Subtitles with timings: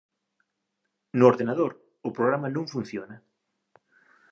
[1.19, 1.71] No ordenador
[2.07, 3.15] o programa non funciona.